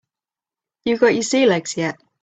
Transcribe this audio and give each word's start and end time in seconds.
You 0.83 0.97
got 0.97 1.13
your 1.13 1.21
sea 1.21 1.45
legs 1.45 1.77
yet? 1.77 2.01